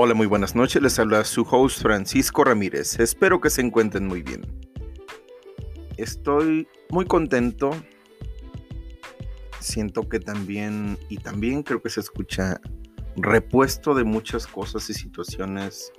Hola, 0.00 0.14
muy 0.14 0.28
buenas 0.28 0.54
noches. 0.54 0.80
Les 0.80 0.96
habla 1.00 1.24
su 1.24 1.42
host 1.42 1.82
Francisco 1.82 2.44
Ramírez. 2.44 3.00
Espero 3.00 3.40
que 3.40 3.50
se 3.50 3.62
encuentren 3.62 4.06
muy 4.06 4.22
bien. 4.22 4.42
Estoy 5.96 6.68
muy 6.90 7.04
contento. 7.04 7.70
Siento 9.58 10.08
que 10.08 10.20
también, 10.20 10.96
y 11.08 11.16
también 11.16 11.64
creo 11.64 11.82
que 11.82 11.90
se 11.90 11.98
escucha 11.98 12.60
repuesto 13.16 13.92
de 13.92 14.04
muchas 14.04 14.46
cosas 14.46 14.88
y 14.88 14.94
situaciones 14.94 15.90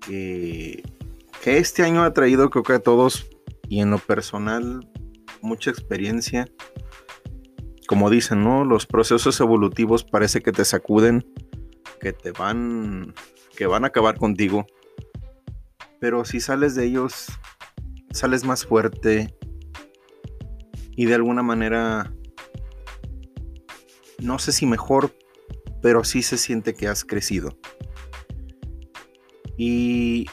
que, 0.00 0.82
que 1.42 1.58
este 1.58 1.82
año 1.82 2.04
ha 2.04 2.14
traído, 2.14 2.48
creo 2.48 2.62
que 2.62 2.72
a 2.72 2.78
todos, 2.78 3.28
y 3.68 3.80
en 3.80 3.90
lo 3.90 3.98
personal, 3.98 4.90
mucha 5.42 5.68
experiencia. 5.68 6.48
Como 7.86 8.08
dicen, 8.08 8.42
¿no? 8.42 8.64
Los 8.64 8.86
procesos 8.86 9.38
evolutivos 9.40 10.04
parece 10.04 10.40
que 10.40 10.52
te 10.52 10.64
sacuden 10.64 11.22
que 11.98 12.12
te 12.12 12.32
van, 12.32 13.14
que 13.56 13.66
van 13.66 13.84
a 13.84 13.88
acabar 13.88 14.18
contigo. 14.18 14.66
Pero 16.00 16.24
si 16.24 16.40
sales 16.40 16.74
de 16.74 16.84
ellos, 16.84 17.26
sales 18.10 18.44
más 18.44 18.66
fuerte 18.66 19.34
y 20.96 21.06
de 21.06 21.14
alguna 21.14 21.42
manera, 21.42 22.12
no 24.18 24.38
sé 24.38 24.52
si 24.52 24.66
mejor, 24.66 25.14
pero 25.82 26.04
sí 26.04 26.22
se 26.22 26.38
siente 26.38 26.74
que 26.74 26.88
has 26.88 27.04
crecido. 27.04 27.56
Y 29.56 30.26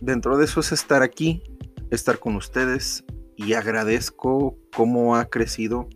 dentro 0.00 0.36
de 0.36 0.44
eso 0.44 0.60
es 0.60 0.72
estar 0.72 1.02
aquí, 1.02 1.42
estar 1.90 2.18
con 2.18 2.36
ustedes 2.36 3.04
y 3.36 3.54
agradezco 3.54 4.58
cómo 4.74 5.16
ha 5.16 5.26
crecido. 5.26 5.88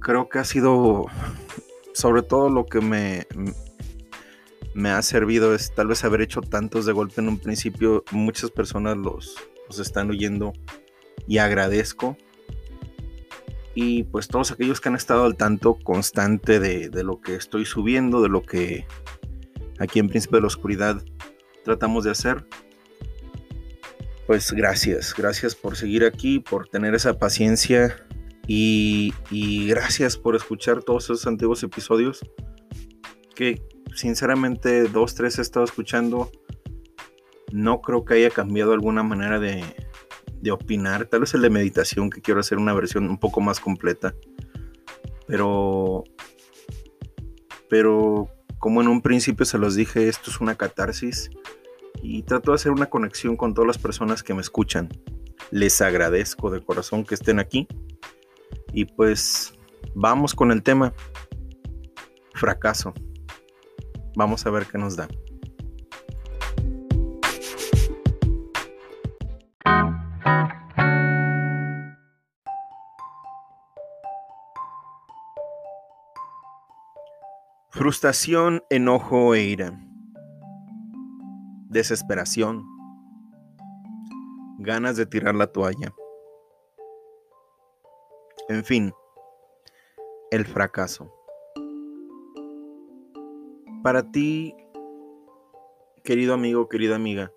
Creo 0.00 0.28
que 0.28 0.38
ha 0.38 0.44
sido 0.44 1.06
sobre 1.94 2.22
todo 2.22 2.48
lo 2.48 2.66
que 2.66 2.80
me, 2.80 3.26
me 4.78 4.90
ha 4.90 5.02
servido 5.02 5.54
es 5.54 5.74
tal 5.74 5.88
vez 5.88 6.04
haber 6.04 6.20
hecho 6.20 6.40
tantos 6.40 6.86
de 6.86 6.92
golpe 6.92 7.20
en 7.20 7.28
un 7.28 7.38
principio. 7.38 8.04
Muchas 8.12 8.52
personas 8.52 8.96
los, 8.96 9.34
los 9.66 9.80
están 9.80 10.08
oyendo 10.08 10.52
y 11.26 11.38
agradezco. 11.38 12.16
Y 13.74 14.04
pues 14.04 14.28
todos 14.28 14.52
aquellos 14.52 14.80
que 14.80 14.88
han 14.88 14.94
estado 14.94 15.24
al 15.24 15.36
tanto 15.36 15.74
constante 15.74 16.60
de, 16.60 16.90
de 16.90 17.02
lo 17.02 17.20
que 17.20 17.34
estoy 17.34 17.64
subiendo, 17.64 18.22
de 18.22 18.28
lo 18.28 18.42
que 18.42 18.86
aquí 19.80 19.98
en 19.98 20.08
Príncipe 20.08 20.36
de 20.36 20.42
la 20.42 20.46
Oscuridad 20.46 21.02
tratamos 21.64 22.04
de 22.04 22.12
hacer. 22.12 22.46
Pues 24.28 24.52
gracias, 24.52 25.12
gracias 25.16 25.56
por 25.56 25.76
seguir 25.76 26.04
aquí, 26.04 26.38
por 26.38 26.68
tener 26.68 26.94
esa 26.94 27.18
paciencia 27.18 28.06
y, 28.46 29.12
y 29.30 29.66
gracias 29.66 30.16
por 30.16 30.36
escuchar 30.36 30.84
todos 30.84 31.04
esos 31.04 31.26
antiguos 31.26 31.64
episodios 31.64 32.20
que 33.34 33.62
sinceramente 33.94 34.84
dos, 34.84 35.14
tres 35.14 35.38
he 35.38 35.42
estado 35.42 35.64
escuchando. 35.64 36.30
No 37.52 37.80
creo 37.80 38.04
que 38.04 38.14
haya 38.14 38.30
cambiado 38.30 38.72
alguna 38.72 39.02
manera 39.02 39.38
de, 39.38 39.64
opinar. 40.50 41.06
Tal 41.06 41.20
vez 41.20 41.34
el 41.34 41.42
de 41.42 41.50
meditación, 41.50 42.10
que 42.10 42.20
quiero 42.20 42.40
hacer 42.40 42.58
una 42.58 42.74
versión 42.74 43.08
un 43.08 43.18
poco 43.18 43.40
más 43.40 43.60
completa. 43.60 44.14
Pero, 45.26 46.04
pero 47.68 48.28
como 48.58 48.80
en 48.80 48.88
un 48.88 49.02
principio 49.02 49.44
se 49.44 49.58
los 49.58 49.74
dije, 49.74 50.08
esto 50.08 50.30
es 50.30 50.40
una 50.40 50.54
catarsis. 50.54 51.30
Y 52.02 52.22
trato 52.22 52.52
de 52.52 52.56
hacer 52.56 52.72
una 52.72 52.86
conexión 52.86 53.36
con 53.36 53.54
todas 53.54 53.66
las 53.66 53.78
personas 53.78 54.22
que 54.22 54.34
me 54.34 54.40
escuchan. 54.40 54.88
Les 55.50 55.80
agradezco 55.80 56.50
de 56.50 56.62
corazón 56.62 57.04
que 57.04 57.14
estén 57.14 57.38
aquí. 57.38 57.66
Y 58.72 58.84
pues 58.84 59.54
vamos 59.94 60.34
con 60.34 60.52
el 60.52 60.62
tema. 60.62 60.94
Fracaso. 62.34 62.94
Vamos 64.18 64.44
a 64.44 64.50
ver 64.50 64.66
qué 64.66 64.76
nos 64.78 64.96
da. 64.96 65.06
Frustración, 77.70 78.64
enojo 78.70 79.36
e 79.36 79.42
ira. 79.44 79.78
Desesperación. 81.68 82.66
Ganas 84.58 84.96
de 84.96 85.06
tirar 85.06 85.36
la 85.36 85.46
toalla. 85.46 85.94
En 88.48 88.64
fin, 88.64 88.92
el 90.32 90.44
fracaso. 90.44 91.17
Para 93.82 94.10
ti, 94.10 94.56
querido 96.02 96.34
amigo, 96.34 96.68
querida 96.68 96.96
amiga, 96.96 97.32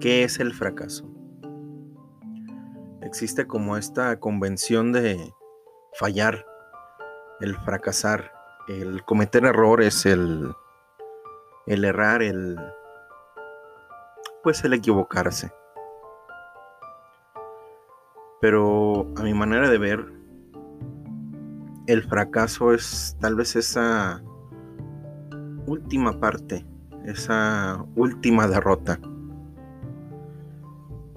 ¿qué 0.00 0.24
es 0.24 0.40
el 0.40 0.54
fracaso? 0.54 1.06
Existe 3.02 3.46
como 3.46 3.76
esta 3.76 4.18
convención 4.18 4.92
de 4.92 5.34
fallar, 5.92 6.46
el 7.40 7.54
fracasar, 7.56 8.32
el 8.66 9.04
cometer 9.04 9.44
errores, 9.44 10.06
el, 10.06 10.54
el 11.66 11.84
errar, 11.84 12.22
el 12.22 12.56
pues 14.42 14.64
el 14.64 14.72
equivocarse. 14.72 15.52
Pero 18.40 19.06
a 19.16 19.22
mi 19.22 19.34
manera 19.34 19.68
de 19.68 19.76
ver, 19.76 20.12
el 21.86 22.02
fracaso 22.04 22.72
es 22.72 23.18
tal 23.20 23.34
vez 23.34 23.54
esa 23.54 24.22
última 25.68 26.18
parte, 26.18 26.64
esa 27.04 27.84
última 27.94 28.48
derrota. 28.48 28.98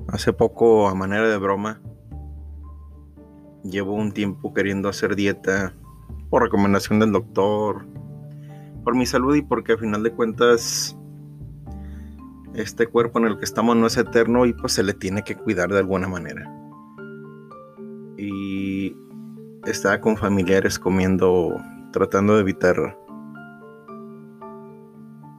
Hace 0.08 0.34
poco, 0.34 0.90
a 0.90 0.96
manera 0.96 1.28
de 1.30 1.38
broma, 1.38 1.82
llevo 3.64 3.94
un 3.94 4.12
tiempo 4.12 4.54
queriendo 4.54 4.90
hacer 4.90 5.16
dieta 5.16 5.74
por 6.30 6.44
recomendación 6.44 7.00
del 7.00 7.14
doctor, 7.14 7.86
por 8.84 8.96
mi 8.96 9.06
salud 9.06 9.36
y 9.36 9.42
porque 9.42 9.74
a 9.74 9.78
final 9.78 10.04
de 10.04 10.12
cuentas 10.12 10.98
este 12.54 12.88
cuerpo 12.88 13.20
en 13.20 13.28
el 13.28 13.38
que 13.38 13.46
estamos 13.46 13.78
no 13.78 13.88
es 13.88 13.96
eterno 13.96 14.46
y 14.46 14.54
pues 14.54 14.74
se 14.74 14.84
le 14.84 14.94
tiene 14.94 15.24
que 15.24 15.36
cuidar 15.36 15.70
de 15.70 15.80
alguna 15.80 16.10
manera. 16.10 16.46
Y 18.18 18.98
estaba 19.66 20.02
con 20.02 20.18
familiares 20.18 20.78
comiendo, 20.78 21.56
tratando 21.94 22.36
de 22.36 22.42
evitar 22.42 22.98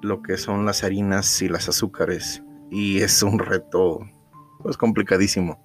lo 0.03 0.21
que 0.21 0.37
son 0.37 0.67
las 0.67 0.85
harinas 0.85 1.41
y 1.43 1.49
las 1.49 1.69
azúcares 1.69 2.43
y 2.71 3.01
es 3.03 3.23
un 3.23 3.39
reto 3.39 4.01
pues 4.61 4.77
complicadísimo. 4.77 5.61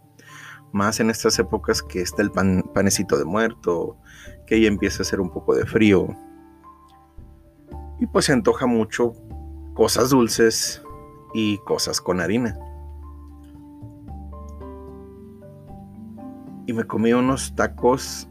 Más 0.73 0.99
en 0.99 1.09
estas 1.09 1.39
épocas 1.39 1.81
que 1.81 2.01
está 2.01 2.21
el 2.21 2.31
panecito 2.31 3.17
de 3.17 3.23
muerto, 3.23 3.97
que 4.45 4.61
ya 4.61 4.67
empieza 4.67 4.99
a 5.01 5.03
hacer 5.03 5.21
un 5.21 5.31
poco 5.31 5.55
de 5.55 5.65
frío. 5.65 6.07
Y 7.99 8.05
pues 8.07 8.25
se 8.25 8.33
antoja 8.33 8.65
mucho 8.65 9.13
cosas 9.73 10.09
dulces 10.09 10.83
y 11.33 11.57
cosas 11.59 12.01
con 12.01 12.19
harina. 12.19 12.59
Y 16.65 16.73
me 16.73 16.83
comí 16.83 17.13
unos 17.13 17.55
tacos 17.55 18.27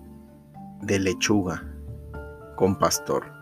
de 0.82 0.98
lechuga 0.98 1.62
con 2.56 2.78
pastor. 2.78 3.35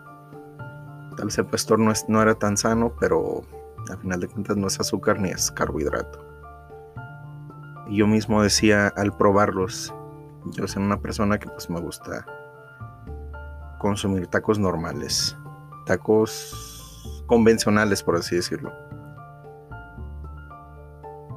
Tal 1.15 1.25
vez 1.25 1.37
el 1.37 1.45
pastor 1.45 1.79
no, 1.79 1.91
no 2.07 2.21
era 2.21 2.35
tan 2.35 2.57
sano, 2.57 2.93
pero 2.99 3.41
al 3.89 3.97
final 3.99 4.19
de 4.19 4.27
cuentas 4.27 4.57
no 4.57 4.67
es 4.67 4.79
azúcar 4.79 5.19
ni 5.19 5.29
es 5.29 5.51
carbohidrato. 5.51 6.23
Y 7.87 7.97
yo 7.97 8.07
mismo 8.07 8.41
decía 8.41 8.87
al 8.95 9.15
probarlos, 9.15 9.93
yo 10.53 10.67
soy 10.67 10.83
una 10.83 10.99
persona 10.99 11.37
que 11.37 11.47
pues 11.47 11.69
me 11.69 11.79
gusta 11.79 12.25
consumir 13.79 14.27
tacos 14.27 14.57
normales, 14.57 15.37
tacos 15.85 17.23
convencionales 17.27 18.01
por 18.03 18.15
así 18.15 18.35
decirlo. 18.35 18.71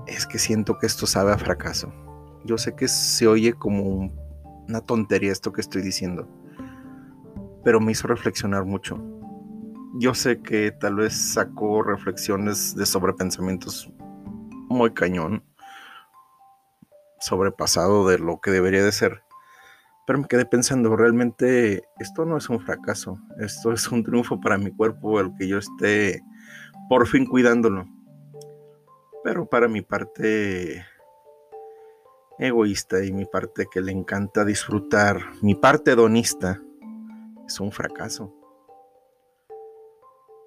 Es 0.07 0.27
que 0.27 0.39
siento 0.39 0.79
que 0.79 0.87
esto 0.87 1.07
sabe 1.07 1.33
a 1.33 1.39
fracaso. 1.39 1.93
Yo 2.45 2.57
sé 2.57 2.75
que 2.75 2.89
se 2.89 3.27
oye 3.27 3.53
como 3.53 4.11
una 4.69 4.81
tontería 4.81 5.33
esto 5.33 5.53
que 5.53 5.61
estoy 5.61 5.83
diciendo 5.83 6.27
pero 7.69 7.81
me 7.81 7.93
hizo 7.93 8.07
reflexionar 8.09 8.65
mucho. 8.65 8.99
Yo 9.95 10.15
sé 10.15 10.43
que 10.43 10.71
tal 10.71 10.97
vez 10.97 11.15
sacó 11.15 11.83
reflexiones 11.83 12.77
de 12.77 12.85
sobrepensamientos 12.85 13.91
muy 14.69 14.93
cañón, 14.93 15.43
sobrepasado 17.21 18.07
de 18.07 18.19
lo 18.19 18.41
que 18.41 18.51
debería 18.51 18.85
de 18.85 18.93
ser. 18.93 19.23
Pero 20.07 20.21
me 20.21 20.29
quedé 20.29 20.45
pensando, 20.45 20.95
realmente 20.95 21.85
esto 21.99 22.27
no 22.27 22.37
es 22.37 22.49
un 22.51 22.61
fracaso, 22.61 23.19
esto 23.39 23.73
es 23.73 23.91
un 23.91 24.05
triunfo 24.05 24.41
para 24.41 24.59
mi 24.59 24.71
cuerpo, 24.71 25.21
el 25.21 25.35
que 25.37 25.49
yo 25.49 25.59
esté 25.59 26.23
por 26.89 27.07
fin 27.07 27.27
cuidándolo. 27.27 27.87
Pero 29.25 29.47
para 29.47 29.69
mi 29.69 29.83
parte 29.83 30.85
egoísta 32.39 33.05
y 33.05 33.13
mi 33.13 33.25
parte 33.25 33.67
que 33.71 33.81
le 33.81 33.93
encanta 33.93 34.45
disfrutar, 34.45 35.19
mi 35.43 35.55
parte 35.55 35.93
hedonista, 35.93 36.61
es 37.47 37.59
un 37.59 37.73
fracaso. 37.73 38.38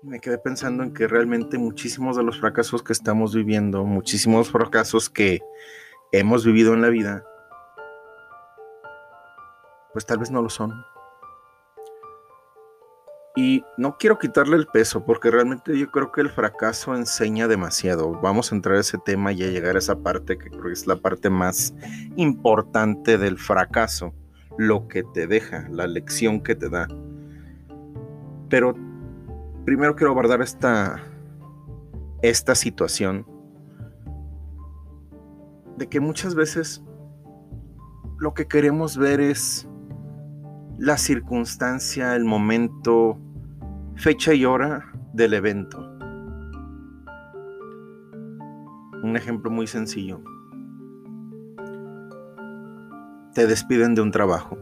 Me 0.04 0.20
quedé 0.20 0.40
pensando 0.40 0.82
en 0.82 0.94
que 0.96 1.08
realmente 1.08 1.60
muchísimos 1.60 2.18
de 2.18 2.24
los 2.24 2.40
fracasos 2.40 2.82
que 2.82 2.92
estamos 2.92 3.36
viviendo, 3.36 3.86
muchísimos 3.86 4.50
fracasos 4.50 5.12
que 5.12 5.42
hemos 6.12 6.44
vivido 6.44 6.74
en 6.74 6.82
la 6.82 6.90
vida, 6.90 7.24
pues 9.94 10.08
tal 10.08 10.18
vez 10.18 10.32
no 10.32 10.42
lo 10.42 10.50
son. 10.50 10.74
Y 13.36 13.64
no 13.78 13.98
quiero 14.00 14.18
quitarle 14.18 14.58
el 14.58 14.66
peso 14.66 15.06
porque 15.06 15.30
realmente 15.30 15.78
yo 15.78 15.92
creo 15.92 16.12
que 16.12 16.22
el 16.22 16.32
fracaso 16.32 16.96
enseña 16.96 17.48
demasiado. 17.48 18.20
Vamos 18.22 18.52
a 18.52 18.56
entrar 18.56 18.78
a 18.78 18.82
ese 18.82 18.98
tema 18.98 19.32
y 19.32 19.44
a 19.44 19.52
llegar 19.52 19.76
a 19.76 19.80
esa 19.80 20.00
parte 20.00 20.38
que 20.38 20.50
creo 20.50 20.64
que 20.64 20.74
es 20.74 20.88
la 20.88 20.96
parte 20.96 21.30
más 21.30 21.76
importante 22.16 23.20
del 23.20 23.38
fracaso, 23.38 24.16
lo 24.58 24.88
que 24.88 25.04
te 25.14 25.28
deja, 25.28 25.68
la 25.70 25.86
lección 25.86 26.42
que 26.42 26.56
te 26.56 26.70
da. 26.70 26.88
Pero 28.50 28.74
primero 29.66 29.96
quiero 29.96 30.12
abordar 30.12 30.42
esta, 30.42 31.02
esta 32.22 32.56
situación 32.56 33.26
de 35.78 35.88
que 35.88 36.00
muchas 36.00 36.36
veces 36.36 36.84
lo 38.20 38.34
que 38.34 38.48
queremos 38.48 38.98
ver 38.98 39.20
es 39.20 39.68
la 40.78 40.98
circunstancia, 40.98 42.16
el 42.16 42.26
momento, 42.26 43.20
fecha 43.96 44.34
y 44.34 44.46
hora 44.46 44.92
del 45.14 45.34
evento. 45.34 45.80
Un 49.04 49.16
ejemplo 49.16 49.50
muy 49.50 49.68
sencillo. 49.68 50.22
Te 53.34 53.48
despiden 53.48 53.96
de 53.96 54.02
un 54.02 54.12
trabajo. 54.12 54.58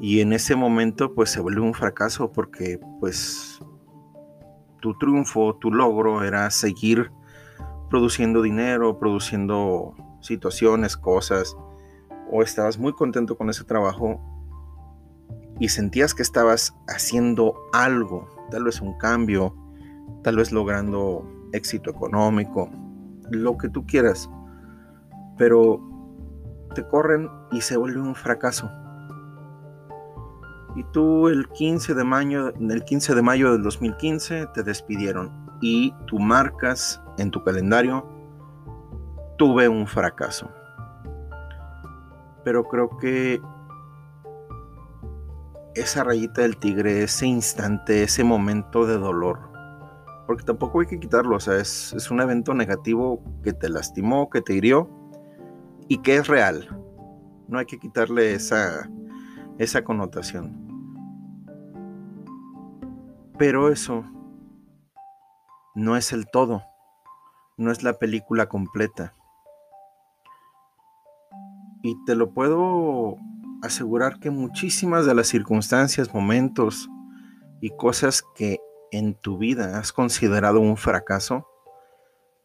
Y 0.00 0.20
en 0.20 0.32
ese 0.32 0.54
momento 0.54 1.14
pues 1.14 1.30
se 1.30 1.40
vuelve 1.40 1.60
un 1.60 1.74
fracaso 1.74 2.32
porque 2.32 2.80
pues 3.00 3.60
tu 4.80 4.96
triunfo, 4.98 5.56
tu 5.56 5.72
logro 5.72 6.22
era 6.22 6.50
seguir 6.50 7.10
produciendo 7.90 8.42
dinero, 8.42 8.98
produciendo 8.98 9.94
situaciones, 10.20 10.96
cosas, 10.96 11.56
o 12.30 12.42
estabas 12.42 12.78
muy 12.78 12.92
contento 12.92 13.36
con 13.36 13.50
ese 13.50 13.64
trabajo 13.64 14.20
y 15.58 15.68
sentías 15.68 16.14
que 16.14 16.22
estabas 16.22 16.76
haciendo 16.86 17.54
algo, 17.72 18.28
tal 18.50 18.64
vez 18.64 18.80
un 18.80 18.96
cambio, 18.98 19.54
tal 20.22 20.36
vez 20.36 20.52
logrando 20.52 21.26
éxito 21.52 21.90
económico, 21.90 22.70
lo 23.30 23.56
que 23.58 23.68
tú 23.68 23.86
quieras, 23.86 24.30
pero 25.36 25.80
te 26.74 26.86
corren 26.86 27.28
y 27.50 27.60
se 27.62 27.76
vuelve 27.76 28.00
un 28.00 28.14
fracaso. 28.14 28.70
Y 30.78 30.84
tú 30.92 31.28
el 31.28 31.48
15 31.48 31.94
de 31.94 32.04
mayo, 32.04 32.54
el 32.54 32.84
15 32.84 33.14
de 33.14 33.22
mayo 33.22 33.52
del 33.52 33.62
2015 33.62 34.46
te 34.54 34.62
despidieron 34.62 35.32
y 35.60 35.92
tú 36.06 36.18
marcas 36.18 37.02
en 37.18 37.30
tu 37.30 37.42
calendario 37.42 38.06
tuve 39.36 39.68
un 39.68 39.86
fracaso 39.86 40.48
pero 42.48 42.64
creo 42.64 42.96
que 42.96 43.42
esa 45.74 46.02
rayita 46.02 46.40
del 46.40 46.56
tigre, 46.56 47.02
ese 47.02 47.26
instante, 47.26 48.02
ese 48.02 48.24
momento 48.24 48.86
de 48.86 48.96
dolor, 48.96 49.50
porque 50.26 50.44
tampoco 50.44 50.80
hay 50.80 50.86
que 50.86 50.98
quitarlo, 50.98 51.36
o 51.36 51.40
sea, 51.40 51.58
es, 51.58 51.92
es 51.92 52.10
un 52.10 52.22
evento 52.22 52.54
negativo 52.54 53.22
que 53.42 53.52
te 53.52 53.68
lastimó, 53.68 54.30
que 54.30 54.40
te 54.40 54.54
hirió 54.54 54.88
y 55.88 55.98
que 55.98 56.16
es 56.16 56.26
real. 56.26 56.74
No 57.48 57.58
hay 57.58 57.66
que 57.66 57.78
quitarle 57.78 58.32
esa, 58.32 58.88
esa 59.58 59.84
connotación. 59.84 60.67
Pero 63.38 63.70
eso 63.70 64.04
no 65.76 65.96
es 65.96 66.12
el 66.12 66.26
todo, 66.26 66.64
no 67.56 67.70
es 67.70 67.84
la 67.84 67.92
película 68.00 68.48
completa. 68.48 69.14
Y 71.84 71.94
te 72.04 72.16
lo 72.16 72.34
puedo 72.34 73.16
asegurar 73.62 74.18
que 74.18 74.30
muchísimas 74.30 75.06
de 75.06 75.14
las 75.14 75.28
circunstancias, 75.28 76.12
momentos 76.12 76.88
y 77.60 77.70
cosas 77.70 78.24
que 78.34 78.58
en 78.90 79.14
tu 79.14 79.38
vida 79.38 79.78
has 79.78 79.92
considerado 79.92 80.58
un 80.58 80.76
fracaso, 80.76 81.46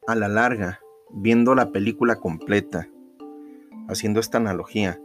a 0.06 0.14
la 0.14 0.28
larga, 0.28 0.80
viendo 1.10 1.56
la 1.56 1.72
película 1.72 2.18
completa, 2.18 2.88
haciendo 3.88 4.20
esta 4.20 4.38
analogía, 4.38 5.00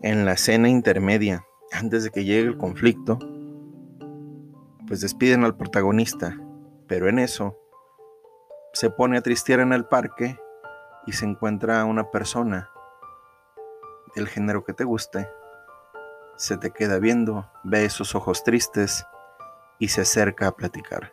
en 0.00 0.24
la 0.24 0.32
escena 0.32 0.70
intermedia, 0.70 1.44
antes 1.72 2.04
de 2.04 2.10
que 2.10 2.24
llegue 2.24 2.48
el 2.48 2.56
conflicto, 2.56 3.18
pues 4.86 5.00
despiden 5.00 5.44
al 5.44 5.56
protagonista, 5.56 6.38
pero 6.86 7.08
en 7.08 7.18
eso 7.18 7.58
se 8.72 8.90
pone 8.90 9.18
a 9.18 9.22
tristear 9.22 9.60
en 9.60 9.72
el 9.72 9.86
parque 9.86 10.38
y 11.06 11.12
se 11.12 11.24
encuentra 11.24 11.84
una 11.84 12.10
persona 12.10 12.70
el 14.16 14.28
género 14.28 14.64
que 14.64 14.72
te 14.72 14.84
guste, 14.84 15.28
se 16.36 16.56
te 16.56 16.70
queda 16.70 16.98
viendo, 16.98 17.50
ve 17.64 17.84
esos 17.84 18.14
ojos 18.14 18.44
tristes 18.44 19.06
y 19.78 19.88
se 19.88 20.02
acerca 20.02 20.48
a 20.48 20.56
platicar. 20.56 21.12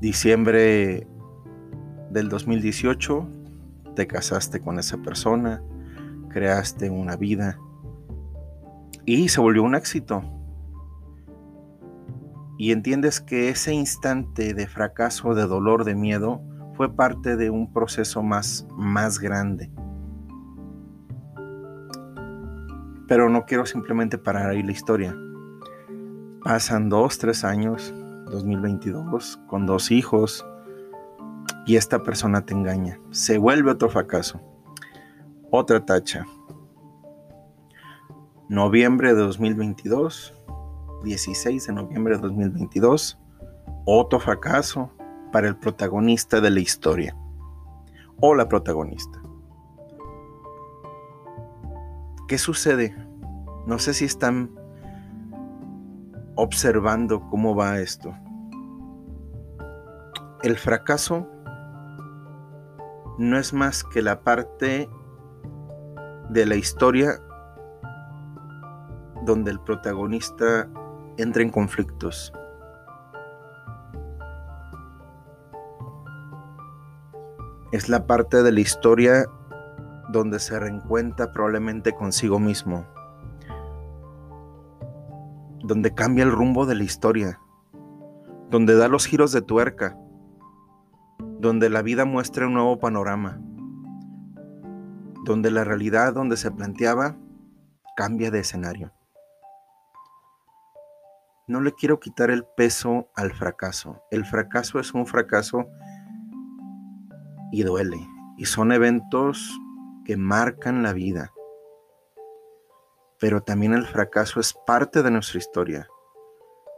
Diciembre 0.00 1.06
del 2.10 2.28
2018, 2.28 3.28
te 3.94 4.06
casaste 4.06 4.60
con 4.60 4.78
esa 4.78 4.98
persona, 4.98 5.62
creaste 6.28 6.90
una 6.90 7.16
vida 7.16 7.58
y 9.04 9.28
se 9.28 9.40
volvió 9.40 9.62
un 9.62 9.74
éxito. 9.74 10.22
Y 12.58 12.70
entiendes 12.72 13.20
que 13.20 13.48
ese 13.48 13.72
instante 13.74 14.54
de 14.54 14.66
fracaso, 14.66 15.34
de 15.34 15.46
dolor, 15.46 15.84
de 15.84 15.94
miedo, 15.94 16.40
fue 16.74 16.94
parte 16.94 17.36
de 17.36 17.50
un 17.50 17.72
proceso 17.72 18.22
más, 18.22 18.66
más 18.76 19.18
grande. 19.18 19.70
Pero 23.08 23.28
no 23.28 23.44
quiero 23.44 23.66
simplemente 23.66 24.16
parar 24.16 24.50
ahí 24.50 24.62
la 24.62 24.72
historia. 24.72 25.16
Pasan 26.44 26.88
dos, 26.88 27.18
tres 27.18 27.44
años, 27.44 27.92
2022, 28.30 29.40
con 29.46 29.66
dos 29.66 29.90
hijos, 29.90 30.46
y 31.66 31.76
esta 31.76 32.02
persona 32.02 32.44
te 32.44 32.54
engaña. 32.54 32.98
Se 33.10 33.38
vuelve 33.38 33.70
otro 33.70 33.88
fracaso. 33.88 34.40
Otra 35.50 35.84
tacha. 35.84 36.26
Noviembre 38.52 39.14
de 39.14 39.20
2022, 39.22 40.34
16 41.04 41.66
de 41.68 41.72
noviembre 41.72 42.16
de 42.16 42.20
2022, 42.20 43.18
otro 43.86 44.20
fracaso, 44.20 44.90
para 45.32 45.48
el 45.48 45.56
protagonista 45.56 46.38
de 46.42 46.50
la 46.50 46.60
historia 46.60 47.16
o 48.20 48.34
la 48.34 48.50
protagonista. 48.50 49.22
¿Qué 52.28 52.36
sucede? 52.36 52.94
No 53.66 53.78
sé 53.78 53.94
si 53.94 54.04
están 54.04 54.50
observando 56.34 57.26
cómo 57.30 57.56
va 57.56 57.78
esto. 57.78 58.14
El 60.42 60.58
fracaso 60.58 61.26
no 63.16 63.38
es 63.38 63.54
más 63.54 63.82
que 63.82 64.02
la 64.02 64.20
parte 64.20 64.90
de 66.28 66.44
la 66.44 66.56
historia 66.56 67.18
donde 69.24 69.50
el 69.50 69.60
protagonista 69.60 70.68
entra 71.16 71.42
en 71.42 71.50
conflictos, 71.50 72.32
es 77.72 77.88
la 77.88 78.06
parte 78.06 78.42
de 78.42 78.52
la 78.52 78.60
historia 78.60 79.26
donde 80.10 80.38
se 80.38 80.58
reencuentra 80.58 81.32
probablemente 81.32 81.94
consigo 81.94 82.38
mismo, 82.38 82.86
donde 85.64 85.94
cambia 85.94 86.24
el 86.24 86.32
rumbo 86.32 86.66
de 86.66 86.74
la 86.74 86.84
historia, 86.84 87.40
donde 88.50 88.76
da 88.76 88.88
los 88.88 89.06
giros 89.06 89.32
de 89.32 89.40
tuerca, 89.40 89.96
donde 91.38 91.70
la 91.70 91.82
vida 91.82 92.04
muestra 92.04 92.46
un 92.46 92.54
nuevo 92.54 92.78
panorama. 92.78 93.40
donde 95.24 95.52
la 95.52 95.62
realidad 95.62 96.14
donde 96.14 96.36
se 96.36 96.50
planteaba 96.50 97.16
cambia 97.96 98.32
de 98.32 98.40
escenario. 98.40 98.92
No 101.48 101.60
le 101.60 101.72
quiero 101.72 101.98
quitar 101.98 102.30
el 102.30 102.44
peso 102.56 103.08
al 103.16 103.32
fracaso. 103.32 104.02
El 104.10 104.24
fracaso 104.24 104.78
es 104.78 104.94
un 104.94 105.06
fracaso 105.06 105.66
y 107.50 107.62
duele. 107.64 107.98
Y 108.38 108.44
son 108.46 108.72
eventos 108.72 109.50
que 110.04 110.16
marcan 110.16 110.82
la 110.82 110.92
vida. 110.92 111.32
Pero 113.18 113.42
también 113.42 113.72
el 113.72 113.86
fracaso 113.86 114.40
es 114.40 114.54
parte 114.66 115.02
de 115.02 115.10
nuestra 115.10 115.38
historia. 115.38 115.88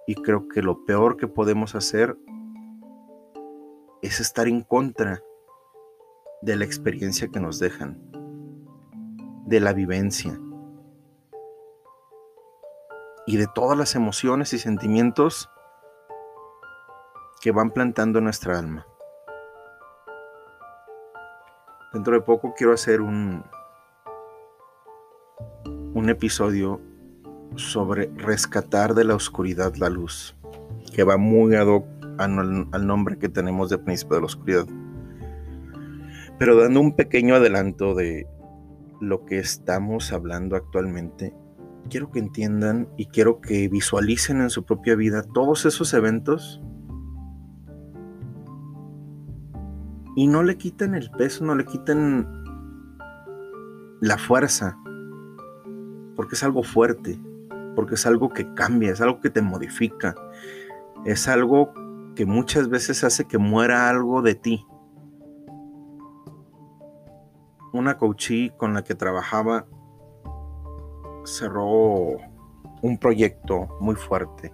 Y 0.07 0.15
creo 0.15 0.49
que 0.49 0.63
lo 0.63 0.85
peor 0.85 1.17
que 1.17 1.29
podemos 1.29 1.75
hacer 1.75 2.17
es 4.03 4.21
estar 4.21 4.49
en 4.49 4.63
contra 4.63 5.23
de 6.43 6.57
la 6.57 6.65
experiencia 6.65 7.29
que 7.29 7.41
nos 7.41 7.59
dejan, 7.59 7.99
de 9.47 9.61
la 9.61 9.73
vivencia 9.73 10.39
y 13.27 13.37
de 13.37 13.47
todas 13.47 13.77
las 13.77 13.95
emociones 13.95 14.53
y 14.53 14.59
sentimientos 14.59 15.51
que 17.41 17.53
van 17.53 17.71
plantando 17.71 18.21
nuestra 18.21 18.59
alma. 18.59 18.87
Dentro 21.93 22.15
de 22.15 22.21
poco 22.21 22.55
quiero 22.57 22.73
hacer 22.73 23.01
un, 23.01 23.45
un 25.95 26.09
episodio 26.09 26.81
sobre 27.57 28.11
rescatar 28.17 28.95
de 28.95 29.05
la 29.05 29.15
oscuridad 29.15 29.75
la 29.77 29.89
luz, 29.89 30.37
que 30.93 31.05
va 31.05 31.17
muy 31.17 31.55
ad 31.55 31.67
hoc 31.67 31.87
al, 32.19 32.87
nombre 32.87 33.19
que 33.19 33.29
tenemos 33.29 33.71
de 33.71 33.79
Príncipe 33.79 34.15
de 34.15 34.21
la 34.21 34.27
Oscuridad. 34.27 34.67
Pero 36.39 36.57
dando 36.57 36.81
un 36.81 36.97
pequeño 36.97 37.37
adelanto 37.37 37.95
de 37.95 38.27
lo 39.01 39.25
que 39.25 39.39
estamos 39.39 40.13
hablando 40.13 40.57
actualmente, 40.57 41.35
quiero 41.89 42.11
que 42.11 42.19
entiendan 42.19 42.89
y 42.97 43.07
quiero 43.07 43.41
que 43.41 43.69
visualicen 43.69 44.41
en 44.41 44.51
su 44.51 44.65
propia 44.65 44.95
vida 44.95 45.23
todos 45.23 45.67
esos 45.67 45.95
eventos 45.95 46.61
y 50.17 50.27
no 50.27 50.43
le 50.43 50.57
quiten 50.57 50.95
el 50.95 51.11
peso, 51.11 51.45
no 51.45 51.55
le 51.55 51.65
quiten 51.65 52.27
la 54.01 54.19
fuerza, 54.19 54.79
porque 56.15 56.35
es 56.35 56.45
algo 56.45 56.63
fuerte, 56.63 57.19
porque 57.75 57.95
es 57.95 58.07
algo 58.07 58.29
que 58.29 58.53
cambia, 58.55 58.93
es 58.93 59.01
algo 59.01 59.21
que 59.21 59.31
te 59.31 59.43
modifica, 59.43 60.15
es 61.05 61.27
algo 61.27 61.73
que 62.15 62.27
muchas 62.27 62.69
veces 62.69 63.03
hace 63.03 63.25
que 63.25 63.39
muera 63.39 63.89
algo 63.89 64.23
de 64.23 64.35
ti. 64.35 64.65
Una 67.73 67.99
coachí 67.99 68.53
con 68.57 68.73
la 68.73 68.85
que 68.85 68.95
trabajaba 68.95 69.67
cerró 71.25 72.17
un 72.83 72.99
proyecto 72.99 73.69
muy 73.81 73.95
fuerte. 73.95 74.53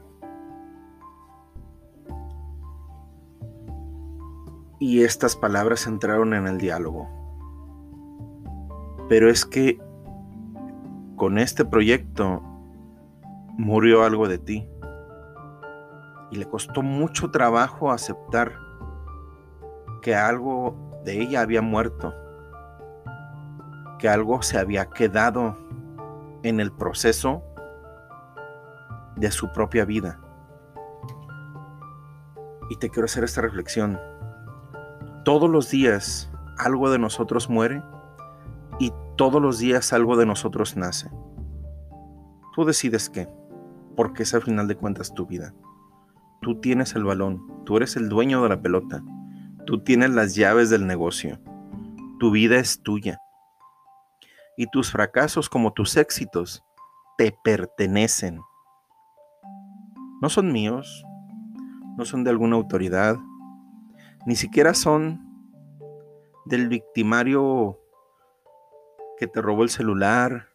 Y 4.78 5.02
estas 5.02 5.36
palabras 5.36 5.86
entraron 5.86 6.32
en 6.32 6.46
el 6.46 6.58
diálogo. 6.58 7.08
Pero 9.08 9.28
es 9.28 9.44
que 9.44 9.78
con 11.16 11.38
este 11.38 11.64
proyecto 11.64 12.42
murió 13.58 14.04
algo 14.04 14.26
de 14.26 14.38
ti 14.38 14.66
y 16.30 16.36
le 16.36 16.46
costó 16.46 16.82
mucho 16.82 17.30
trabajo 17.30 17.90
aceptar 17.90 18.52
que 20.00 20.14
algo 20.14 21.02
de 21.04 21.20
ella 21.20 21.42
había 21.42 21.60
muerto, 21.60 22.14
que 23.98 24.08
algo 24.08 24.40
se 24.40 24.58
había 24.58 24.86
quedado 24.86 25.58
en 26.42 26.60
el 26.60 26.72
proceso 26.72 27.42
de 29.16 29.30
su 29.30 29.52
propia 29.52 29.84
vida. 29.84 30.20
Y 32.70 32.76
te 32.76 32.88
quiero 32.88 33.06
hacer 33.06 33.24
esta 33.24 33.40
reflexión. 33.40 33.98
Todos 35.24 35.50
los 35.50 35.70
días 35.70 36.30
algo 36.58 36.90
de 36.90 36.98
nosotros 36.98 37.48
muere 37.48 37.82
y 38.78 38.92
todos 39.16 39.40
los 39.40 39.58
días 39.58 39.92
algo 39.92 40.16
de 40.16 40.26
nosotros 40.26 40.76
nace. 40.76 41.10
Tú 42.54 42.64
decides 42.64 43.10
qué, 43.10 43.28
porque 43.96 44.22
es 44.22 44.34
al 44.34 44.42
final 44.42 44.68
de 44.68 44.76
cuentas 44.76 45.12
tu 45.14 45.26
vida. 45.26 45.54
Tú 46.40 46.60
tienes 46.60 46.94
el 46.94 47.04
balón, 47.04 47.64
tú 47.64 47.76
eres 47.76 47.96
el 47.96 48.08
dueño 48.08 48.42
de 48.42 48.48
la 48.48 48.62
pelota, 48.62 49.02
tú 49.66 49.82
tienes 49.82 50.10
las 50.10 50.34
llaves 50.34 50.70
del 50.70 50.86
negocio, 50.86 51.38
tu 52.18 52.30
vida 52.30 52.56
es 52.56 52.82
tuya. 52.82 53.18
Y 54.60 54.66
tus 54.66 54.92
fracasos 54.92 55.48
como 55.48 55.72
tus 55.72 55.96
éxitos 55.96 56.62
te 57.16 57.34
pertenecen. 57.42 58.42
No 60.20 60.28
son 60.28 60.52
míos, 60.52 61.02
no 61.96 62.04
son 62.04 62.24
de 62.24 62.30
alguna 62.30 62.56
autoridad, 62.56 63.16
ni 64.26 64.36
siquiera 64.36 64.74
son 64.74 65.18
del 66.44 66.68
victimario 66.68 67.80
que 69.16 69.26
te 69.26 69.40
robó 69.40 69.62
el 69.62 69.70
celular, 69.70 70.48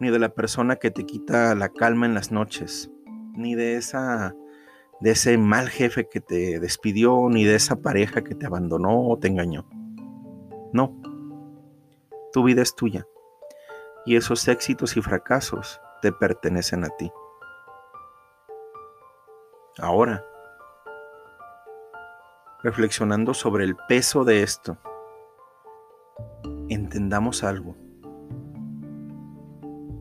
ni 0.00 0.10
de 0.10 0.18
la 0.18 0.30
persona 0.30 0.74
que 0.74 0.90
te 0.90 1.06
quita 1.06 1.54
la 1.54 1.68
calma 1.68 2.06
en 2.06 2.14
las 2.14 2.32
noches, 2.32 2.90
ni 3.34 3.54
de 3.54 3.76
esa 3.76 4.34
de 5.00 5.12
ese 5.12 5.38
mal 5.38 5.68
jefe 5.68 6.08
que 6.08 6.20
te 6.20 6.58
despidió, 6.58 7.28
ni 7.30 7.44
de 7.44 7.54
esa 7.54 7.76
pareja 7.82 8.24
que 8.24 8.34
te 8.34 8.46
abandonó 8.46 9.08
o 9.08 9.16
te 9.16 9.28
engañó. 9.28 9.64
No, 10.72 11.00
tu 12.32 12.42
vida 12.42 12.62
es 12.62 12.74
tuya 12.74 13.06
y 14.08 14.16
esos 14.16 14.48
éxitos 14.48 14.96
y 14.96 15.02
fracasos 15.02 15.82
te 16.00 16.12
pertenecen 16.12 16.82
a 16.82 16.88
ti. 16.88 17.12
Ahora, 19.78 20.24
reflexionando 22.62 23.34
sobre 23.34 23.64
el 23.64 23.76
peso 23.86 24.24
de 24.24 24.42
esto, 24.42 24.78
entendamos 26.70 27.44
algo. 27.44 27.76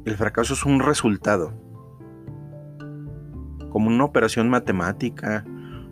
El 0.06 0.16
fracaso 0.16 0.54
es 0.54 0.64
un 0.64 0.80
resultado 0.80 1.52
como 3.72 3.90
una 3.90 4.06
operación 4.06 4.50
matemática, 4.50 5.44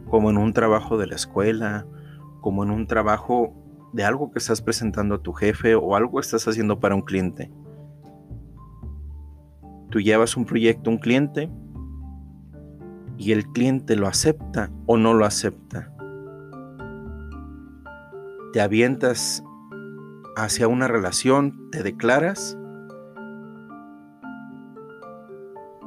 como 0.09 0.29
en 0.29 0.37
un 0.37 0.53
trabajo 0.53 0.97
de 0.97 1.07
la 1.07 1.15
escuela, 1.15 1.85
como 2.39 2.63
en 2.63 2.71
un 2.71 2.87
trabajo 2.87 3.53
de 3.91 4.05
algo 4.05 4.31
que 4.31 4.39
estás 4.39 4.61
presentando 4.61 5.15
a 5.15 5.21
tu 5.21 5.33
jefe 5.33 5.75
o 5.75 5.97
algo 5.97 6.13
que 6.13 6.21
estás 6.25 6.47
haciendo 6.47 6.79
para 6.79 6.95
un 6.95 7.01
cliente. 7.01 7.51
Tú 9.89 9.99
llevas 9.99 10.35
un 10.37 10.45
proyecto 10.45 10.89
a 10.89 10.93
un 10.93 10.99
cliente 10.99 11.49
y 13.17 13.31
el 13.31 13.45
cliente 13.47 13.95
lo 13.95 14.07
acepta 14.07 14.71
o 14.85 14.97
no 14.97 15.13
lo 15.13 15.25
acepta. 15.25 15.91
Te 18.53 18.61
avientas 18.61 19.43
hacia 20.35 20.67
una 20.67 20.87
relación, 20.87 21.69
te 21.71 21.83
declaras 21.83 22.57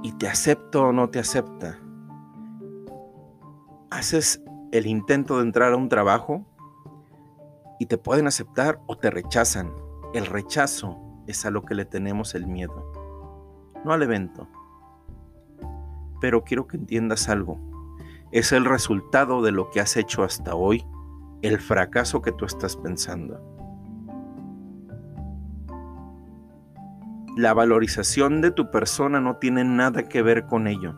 y 0.03 0.13
te 0.13 0.29
acepta 0.29 0.81
o 0.81 0.93
no 0.93 1.11
te 1.11 1.19
acepta 1.19 1.79
haces 3.99 4.43
el 4.73 4.87
intento 4.87 5.39
de 5.39 5.43
entrar 5.43 5.73
a 5.73 5.77
un 5.77 5.89
trabajo 5.89 6.47
y 7.79 7.87
te 7.87 7.99
pueden 7.99 8.27
aceptar 8.27 8.81
o 8.87 8.97
te 8.97 9.11
rechazan. 9.11 9.73
El 10.15 10.27
rechazo 10.27 10.99
es 11.27 11.45
a 11.45 11.51
lo 11.51 11.65
que 11.65 11.75
le 11.75 11.85
tenemos 11.85 12.35
el 12.35 12.47
miedo, 12.47 12.93
no 13.85 13.93
al 13.93 14.03
evento. 14.03 14.49
Pero 16.21 16.45
quiero 16.45 16.67
que 16.67 16.77
entiendas 16.77 17.29
algo. 17.29 17.59
Es 18.33 18.53
el 18.53 18.65
resultado 18.65 19.43
de 19.43 19.53
lo 19.53 19.71
que 19.71 19.81
has 19.81 19.97
hecho 19.97 20.23
hasta 20.23 20.55
hoy, 20.55 20.85
el 21.43 21.59
fracaso 21.61 22.21
que 22.23 22.33
tú 22.33 22.45
estás 22.45 22.77
pensando. 22.77 23.41
La 27.37 27.55
valorización 27.55 28.41
de 28.41 28.51
tu 28.51 28.71
persona 28.71 29.21
no 29.21 29.37
tiene 29.37 29.65
nada 29.65 30.09
que 30.09 30.23
ver 30.23 30.47
con 30.47 30.67
ello 30.67 30.95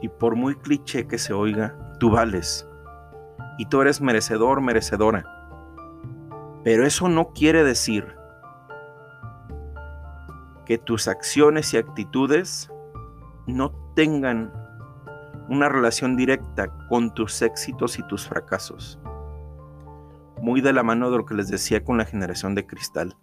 y 0.00 0.08
por 0.08 0.36
muy 0.36 0.54
cliché 0.54 1.06
que 1.06 1.18
se 1.18 1.32
oiga, 1.32 1.76
tú 1.98 2.10
vales. 2.10 2.66
Y 3.58 3.66
tú 3.66 3.80
eres 3.80 4.00
merecedor, 4.00 4.60
merecedora. 4.60 5.24
Pero 6.62 6.86
eso 6.86 7.08
no 7.08 7.32
quiere 7.32 7.64
decir 7.64 8.14
que 10.68 10.76
tus 10.76 11.08
acciones 11.08 11.72
y 11.72 11.78
actitudes 11.78 12.70
no 13.46 13.72
tengan 13.96 14.52
una 15.48 15.70
relación 15.70 16.14
directa 16.14 16.68
con 16.90 17.14
tus 17.14 17.40
éxitos 17.40 17.98
y 17.98 18.02
tus 18.02 18.28
fracasos. 18.28 19.00
Muy 20.42 20.60
de 20.60 20.74
la 20.74 20.82
mano 20.82 21.10
de 21.10 21.16
lo 21.16 21.24
que 21.24 21.34
les 21.34 21.48
decía 21.48 21.82
con 21.82 21.96
la 21.96 22.04
generación 22.04 22.54
de 22.54 22.66
cristal. 22.66 23.16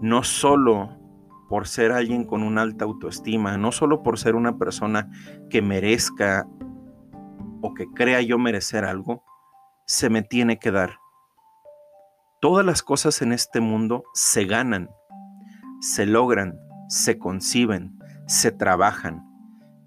No 0.00 0.24
solo 0.24 0.90
por 1.48 1.68
ser 1.68 1.92
alguien 1.92 2.24
con 2.24 2.42
una 2.42 2.62
alta 2.62 2.84
autoestima, 2.84 3.56
no 3.56 3.70
solo 3.70 4.02
por 4.02 4.18
ser 4.18 4.34
una 4.34 4.58
persona 4.58 5.08
que 5.50 5.62
merezca 5.62 6.48
o 7.60 7.74
que 7.74 7.86
crea 7.94 8.20
yo 8.22 8.38
merecer 8.38 8.84
algo, 8.84 9.22
se 9.86 10.10
me 10.10 10.22
tiene 10.22 10.58
que 10.58 10.72
dar. 10.72 10.98
Todas 12.40 12.66
las 12.66 12.82
cosas 12.82 13.22
en 13.22 13.32
este 13.32 13.60
mundo 13.60 14.02
se 14.14 14.46
ganan, 14.46 14.90
se 15.82 16.06
logran, 16.06 16.58
se 16.88 17.18
conciben, 17.18 17.98
se 18.28 18.52
trabajan 18.52 19.24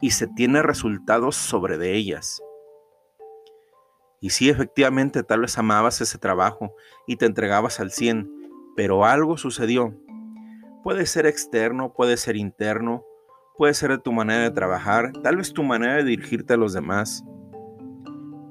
y 0.01 0.11
se 0.11 0.27
tiene 0.27 0.61
resultados 0.61 1.37
sobre 1.37 1.77
de 1.77 1.95
ellas. 1.95 2.41
Y 4.19 4.31
sí, 4.31 4.49
efectivamente, 4.49 5.23
tal 5.23 5.41
vez 5.41 5.57
amabas 5.57 6.01
ese 6.01 6.17
trabajo 6.17 6.75
y 7.07 7.15
te 7.15 7.25
entregabas 7.25 7.79
al 7.79 7.91
100, 7.91 8.29
pero 8.75 9.05
algo 9.05 9.37
sucedió. 9.37 9.95
Puede 10.83 11.05
ser 11.05 11.25
externo, 11.27 11.93
puede 11.93 12.17
ser 12.17 12.35
interno, 12.35 13.05
puede 13.57 13.73
ser 13.73 13.91
de 13.91 13.99
tu 13.99 14.11
manera 14.11 14.43
de 14.43 14.51
trabajar, 14.51 15.13
tal 15.23 15.37
vez 15.37 15.53
tu 15.53 15.63
manera 15.63 15.95
de 15.95 16.03
dirigirte 16.03 16.55
a 16.55 16.57
los 16.57 16.73
demás, 16.73 17.23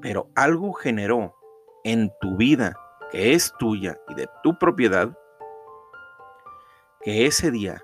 pero 0.01 0.31
algo 0.33 0.73
generó 0.73 1.35
en 1.83 2.11
tu 2.19 2.37
vida 2.37 2.75
que 3.11 3.33
es 3.33 3.53
tuya 3.59 3.99
y 4.09 4.15
de 4.15 4.27
tu 4.41 4.57
propiedad, 4.57 5.15
que 7.05 7.27
ese 7.27 7.51
día 7.51 7.83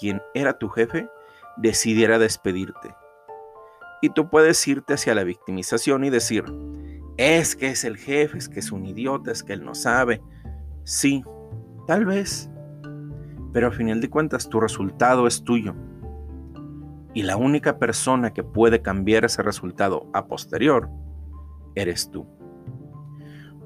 quien 0.00 0.22
era 0.32 0.58
tu 0.58 0.70
jefe 0.70 1.10
decidiera 1.58 2.18
despedirte. 2.18 2.94
Y 4.00 4.08
tú 4.08 4.30
puedes 4.30 4.66
irte 4.66 4.94
hacia 4.94 5.14
la 5.14 5.24
victimización 5.24 6.04
y 6.04 6.10
decir, 6.10 6.44
es 7.18 7.54
que 7.54 7.68
es 7.68 7.84
el 7.84 7.98
jefe, 7.98 8.38
es 8.38 8.48
que 8.48 8.60
es 8.60 8.72
un 8.72 8.86
idiota, 8.86 9.30
es 9.30 9.42
que 9.42 9.52
él 9.52 9.62
no 9.62 9.74
sabe. 9.74 10.22
Sí, 10.84 11.22
tal 11.86 12.06
vez. 12.06 12.50
Pero 13.52 13.66
al 13.66 13.74
final 13.74 14.00
de 14.00 14.08
cuentas 14.08 14.48
tu 14.48 14.58
resultado 14.58 15.26
es 15.26 15.44
tuyo. 15.44 15.74
Y 17.12 17.24
la 17.24 17.36
única 17.36 17.78
persona 17.78 18.32
que 18.32 18.42
puede 18.42 18.80
cambiar 18.80 19.26
ese 19.26 19.42
resultado 19.42 20.08
a 20.14 20.26
posterior 20.28 20.88
eres 21.74 22.10
tú. 22.10 22.26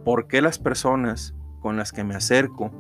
¿Por 0.04 0.26
qué 0.26 0.42
las 0.42 0.58
personas 0.58 1.34
con 1.60 1.76
las 1.76 1.92
que 1.92 2.04
me 2.04 2.14
acerco, 2.14 2.72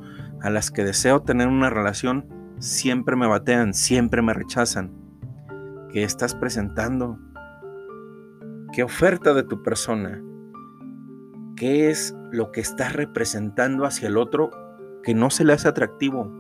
a 0.42 0.50
las 0.50 0.70
que 0.70 0.84
deseo 0.84 1.20
tener 1.20 1.48
una 1.48 1.70
relación, 1.70 2.26
siempre 2.58 3.16
me 3.16 3.26
batean, 3.26 3.74
siempre 3.74 4.22
me 4.22 4.34
rechazan? 4.34 4.90
¿Qué 5.92 6.02
estás 6.02 6.34
presentando? 6.34 7.18
¿Qué 8.72 8.82
oferta 8.82 9.34
de 9.34 9.42
tu 9.42 9.62
persona? 9.62 10.22
¿Qué 11.56 11.90
es 11.90 12.14
lo 12.30 12.52
que 12.52 12.60
estás 12.60 12.94
representando 12.94 13.84
hacia 13.84 14.08
el 14.08 14.16
otro 14.16 14.50
que 15.02 15.14
no 15.14 15.30
se 15.30 15.44
le 15.44 15.52
hace 15.52 15.68
atractivo? 15.68 16.32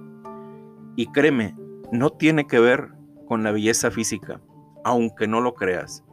Y 0.96 1.06
créeme, 1.12 1.56
no 1.92 2.10
tiene 2.10 2.46
que 2.46 2.60
ver 2.60 2.94
con 3.26 3.42
la 3.42 3.52
belleza 3.52 3.90
física, 3.90 4.40
aunque 4.84 5.26
no 5.26 5.40
lo 5.40 5.54
creas. 5.54 6.04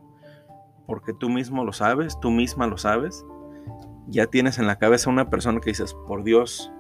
Porque 0.88 1.14
tú 1.14 1.30
mismo 1.30 1.64
lo 1.66 1.74
sabes, 1.74 2.20
tú 2.20 2.32
misma 2.32 2.68
lo 2.68 2.78
sabes. 2.78 3.26
Ya 4.08 4.28
tienes 4.28 4.58
en 4.58 4.68
la 4.68 4.78
cabeza 4.78 5.10
una 5.10 5.30
persona 5.30 5.60
que 5.60 5.72
dices, 5.72 5.94
por 6.08 6.24
Dios, 6.24 6.72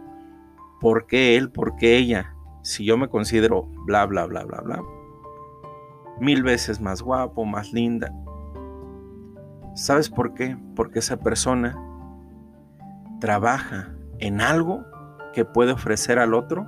¿por 0.79 1.07
qué 1.07 1.37
él? 1.37 1.51
¿Por 1.51 1.75
qué 1.75 1.97
ella? 1.97 2.33
Si 2.63 2.85
yo 2.85 2.97
me 2.97 3.09
considero 3.09 3.63
bla, 3.85 4.05
bla, 4.05 4.25
bla, 4.25 4.43
bla, 4.43 4.61
bla. 4.61 4.83
Mil 6.19 6.43
veces 6.43 6.81
más 6.81 7.01
guapo, 7.01 7.45
más 7.45 7.73
linda, 7.73 8.11
¿Sabes 9.77 10.09
por 10.09 10.33
qué? 10.33 10.57
Porque 10.75 10.97
esa 10.97 11.17
persona 11.17 11.77
trabaja 13.19 13.93
en 14.17 14.41
algo 14.41 14.83
que 15.33 15.45
puede 15.45 15.71
ofrecer 15.71 16.17
al 16.17 16.33
otro 16.33 16.65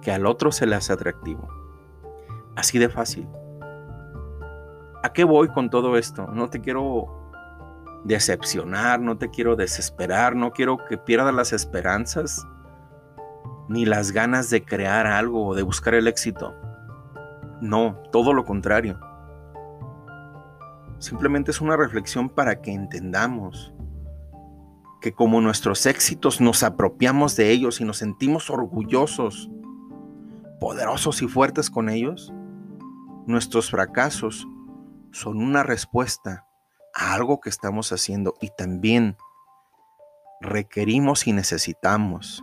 que 0.00 0.12
al 0.12 0.26
otro 0.26 0.52
se 0.52 0.66
le 0.66 0.76
hace 0.76 0.92
atractivo. 0.92 1.48
Así 2.54 2.78
de 2.78 2.88
fácil. 2.88 3.28
¿A 5.02 5.12
qué 5.12 5.24
voy 5.24 5.48
con 5.48 5.70
todo 5.70 5.96
esto? 5.96 6.28
No 6.28 6.50
te 6.50 6.60
quiero 6.60 7.21
decepcionar, 8.04 9.00
no 9.00 9.16
te 9.16 9.30
quiero 9.30 9.56
desesperar, 9.56 10.34
no 10.34 10.52
quiero 10.52 10.78
que 10.88 10.98
pierdas 10.98 11.34
las 11.34 11.52
esperanzas 11.52 12.46
ni 13.68 13.84
las 13.86 14.12
ganas 14.12 14.50
de 14.50 14.64
crear 14.64 15.06
algo 15.06 15.46
o 15.48 15.54
de 15.54 15.62
buscar 15.62 15.94
el 15.94 16.08
éxito. 16.08 16.54
No, 17.60 18.02
todo 18.10 18.32
lo 18.32 18.44
contrario. 18.44 18.98
Simplemente 20.98 21.50
es 21.50 21.60
una 21.60 21.76
reflexión 21.76 22.28
para 22.28 22.60
que 22.60 22.72
entendamos 22.72 23.72
que 25.00 25.12
como 25.12 25.40
nuestros 25.40 25.86
éxitos 25.86 26.40
nos 26.40 26.62
apropiamos 26.62 27.34
de 27.36 27.50
ellos 27.50 27.80
y 27.80 27.84
nos 27.84 27.98
sentimos 27.98 28.50
orgullosos, 28.50 29.50
poderosos 30.60 31.22
y 31.22 31.28
fuertes 31.28 31.70
con 31.70 31.88
ellos, 31.88 32.32
nuestros 33.26 33.70
fracasos 33.70 34.46
son 35.10 35.38
una 35.38 35.62
respuesta 35.62 36.46
a 36.94 37.14
algo 37.14 37.40
que 37.40 37.48
estamos 37.48 37.92
haciendo 37.92 38.34
y 38.40 38.50
también 38.56 39.16
requerimos 40.40 41.26
y 41.26 41.32
necesitamos 41.32 42.42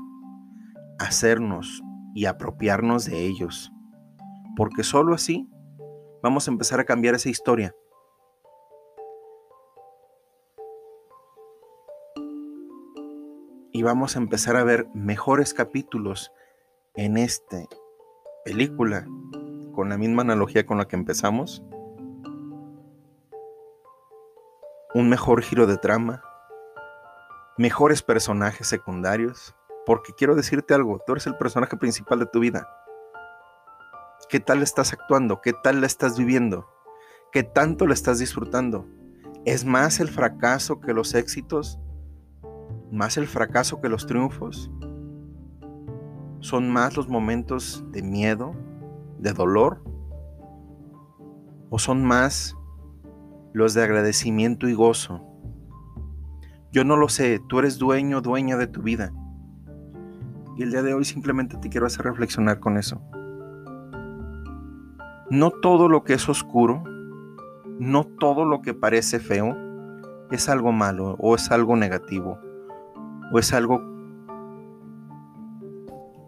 hacernos 0.99 1.81
y 2.15 2.25
apropiarnos 2.25 3.05
de 3.05 3.25
ellos, 3.25 3.71
porque 4.55 4.83
solo 4.83 5.13
así 5.13 5.49
vamos 6.21 6.47
a 6.47 6.51
empezar 6.51 6.79
a 6.79 6.85
cambiar 6.85 7.15
esa 7.15 7.29
historia 7.29 7.75
y 13.71 13.83
vamos 13.83 14.15
a 14.15 14.19
empezar 14.19 14.55
a 14.55 14.63
ver 14.63 14.87
mejores 14.93 15.53
capítulos 15.53 16.33
en 16.95 17.17
esta 17.17 17.63
película 18.43 19.07
con 19.73 19.89
la 19.89 19.97
misma 19.97 20.23
analogía 20.23 20.65
con 20.65 20.77
la 20.77 20.87
que 20.87 20.97
empezamos. 20.97 21.63
Un 24.93 25.09
mejor 25.09 25.41
giro 25.41 25.67
de 25.67 25.77
trama, 25.77 26.21
mejores 27.57 28.01
personajes 28.01 28.67
secundarios, 28.67 29.55
porque 29.85 30.13
quiero 30.13 30.35
decirte 30.35 30.73
algo, 30.73 31.01
tú 31.05 31.13
eres 31.13 31.27
el 31.27 31.35
personaje 31.35 31.77
principal 31.77 32.19
de 32.19 32.25
tu 32.25 32.39
vida. 32.39 32.67
¿Qué 34.29 34.39
tal 34.39 34.61
estás 34.61 34.93
actuando? 34.93 35.41
¿Qué 35.41 35.53
tal 35.53 35.81
la 35.81 35.87
estás 35.87 36.17
viviendo? 36.17 36.67
¿Qué 37.31 37.43
tanto 37.43 37.85
la 37.87 37.93
estás 37.93 38.19
disfrutando? 38.19 38.87
¿Es 39.45 39.65
más 39.65 39.99
el 39.99 40.09
fracaso 40.09 40.79
que 40.79 40.93
los 40.93 41.13
éxitos? 41.13 41.79
más 42.91 43.17
el 43.17 43.27
fracaso 43.27 43.81
que 43.81 43.89
los 43.89 44.05
triunfos? 44.05 44.71
¿Son 46.39 46.69
más 46.69 46.95
los 46.95 47.07
momentos 47.07 47.83
de 47.91 48.01
miedo, 48.01 48.55
de 49.17 49.33
dolor? 49.33 49.83
¿O 51.69 51.77
son 51.77 52.03
más 52.03 52.55
los 53.53 53.73
de 53.73 53.83
agradecimiento 53.83 54.67
y 54.67 54.73
gozo? 54.73 55.25
Yo 56.71 56.83
no 56.83 56.97
lo 56.97 57.09
sé, 57.09 57.39
tú 57.47 57.59
eres 57.59 57.79
dueño, 57.79 58.21
dueña 58.21 58.57
de 58.57 58.67
tu 58.67 58.81
vida. 58.81 59.11
Y 60.57 60.63
el 60.63 60.71
día 60.71 60.83
de 60.83 60.93
hoy 60.93 61.05
simplemente 61.05 61.57
te 61.57 61.69
quiero 61.69 61.87
hacer 61.87 62.05
reflexionar 62.05 62.59
con 62.59 62.77
eso. 62.77 63.01
No 65.29 65.51
todo 65.51 65.89
lo 65.89 66.03
que 66.03 66.13
es 66.13 66.27
oscuro, 66.27 66.83
no 67.79 68.03
todo 68.03 68.45
lo 68.45 68.61
que 68.61 68.73
parece 68.73 69.19
feo, 69.19 69.55
es 70.31 70.49
algo 70.49 70.71
malo 70.71 71.15
o 71.19 71.35
es 71.35 71.49
algo 71.51 71.75
negativo 71.75 72.39
o 73.31 73.39
es 73.39 73.53
algo 73.53 73.81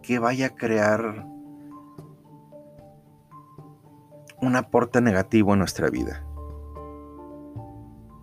que 0.02 0.20
vaya 0.20 0.48
a 0.48 0.56
crear 0.56 1.26
un 4.42 4.56
aporte 4.56 5.02
negativo 5.02 5.54
en 5.54 5.60
nuestra 5.60 5.90
vida. 5.90 6.26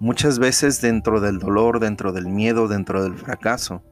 Muchas 0.01 0.39
veces 0.39 0.81
dentro 0.81 1.21
del 1.21 1.41
dolor, 1.41 1.81
dentro 1.81 2.13
del 2.13 2.29
miedo, 2.29 2.69
dentro 2.69 3.03
del 3.03 3.15
fracaso, 3.15 3.83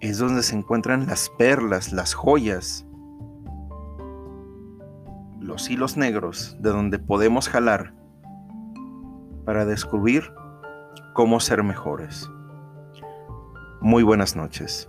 es 0.00 0.18
donde 0.18 0.42
se 0.42 0.56
encuentran 0.56 1.06
las 1.06 1.28
perlas, 1.28 1.92
las 1.92 2.14
joyas, 2.14 2.86
los 5.40 5.68
hilos 5.68 5.98
negros 5.98 6.56
de 6.60 6.70
donde 6.70 6.98
podemos 6.98 7.50
jalar 7.50 7.94
para 9.44 9.66
descubrir 9.66 10.32
cómo 11.12 11.38
ser 11.40 11.62
mejores. 11.62 12.30
Muy 13.82 14.02
buenas 14.02 14.36
noches. 14.36 14.88